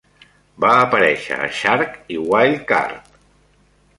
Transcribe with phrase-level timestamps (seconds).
[0.63, 3.13] Va aparèixer a "Shark" i "Wild Card".